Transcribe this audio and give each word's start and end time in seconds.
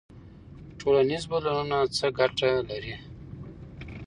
ټولنیز 0.79 1.23
بدلونونه 1.31 1.77
څه 1.97 2.07
ګټه 2.19 2.49
لري؟ 2.69 2.95